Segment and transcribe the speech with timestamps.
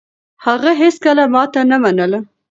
[0.45, 2.19] هغه هيڅکله ماتې نه منله.